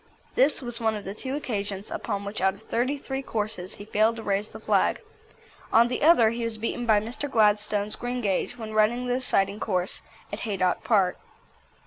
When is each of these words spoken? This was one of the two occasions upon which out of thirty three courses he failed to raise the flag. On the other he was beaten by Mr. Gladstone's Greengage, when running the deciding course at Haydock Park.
This 0.33 0.63
was 0.63 0.79
one 0.79 0.95
of 0.95 1.05
the 1.05 1.13
two 1.13 1.35
occasions 1.35 1.91
upon 1.91 2.25
which 2.25 2.41
out 2.41 2.55
of 2.55 2.61
thirty 2.63 2.97
three 2.97 3.21
courses 3.21 3.75
he 3.75 3.85
failed 3.85 4.15
to 4.15 4.23
raise 4.23 4.47
the 4.47 4.59
flag. 4.59 4.99
On 5.71 5.89
the 5.89 6.01
other 6.01 6.31
he 6.31 6.43
was 6.43 6.57
beaten 6.57 6.87
by 6.87 6.99
Mr. 6.99 7.29
Gladstone's 7.29 7.95
Greengage, 7.95 8.57
when 8.57 8.73
running 8.73 9.05
the 9.07 9.13
deciding 9.13 9.59
course 9.59 10.01
at 10.33 10.39
Haydock 10.39 10.83
Park. 10.83 11.19